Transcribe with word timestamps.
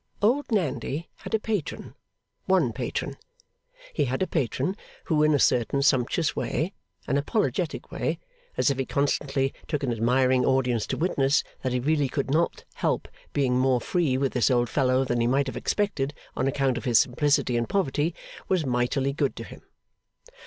Old 0.19 0.51
Nandy 0.51 1.11
had 1.17 1.35
a 1.35 1.39
patron: 1.39 1.93
one 2.47 2.73
patron. 2.73 3.17
He 3.93 4.05
had 4.05 4.23
a 4.23 4.25
patron 4.25 4.75
who 5.03 5.21
in 5.21 5.35
a 5.35 5.37
certain 5.37 5.83
sumptuous 5.83 6.35
way 6.35 6.73
an 7.05 7.17
apologetic 7.19 7.91
way, 7.91 8.17
as 8.57 8.71
if 8.71 8.79
he 8.79 8.85
constantly 8.87 9.53
took 9.67 9.83
an 9.83 9.91
admiring 9.91 10.43
audience 10.43 10.87
to 10.87 10.97
witness 10.97 11.43
that 11.61 11.71
he 11.71 11.79
really 11.79 12.09
could 12.09 12.31
not 12.31 12.65
help 12.73 13.07
being 13.31 13.59
more 13.59 13.79
free 13.79 14.17
with 14.17 14.33
this 14.33 14.49
old 14.49 14.69
fellow 14.69 15.05
than 15.05 15.19
they 15.19 15.27
might 15.27 15.45
have 15.45 15.55
expected, 15.55 16.15
on 16.35 16.47
account 16.47 16.79
of 16.79 16.85
his 16.85 16.97
simplicity 16.97 17.55
and 17.55 17.69
poverty 17.69 18.15
was 18.49 18.65
mightily 18.65 19.13
good 19.13 19.35
to 19.35 19.43
him. 19.43 19.61